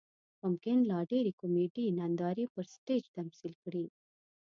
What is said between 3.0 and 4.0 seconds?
تمثیل کړي.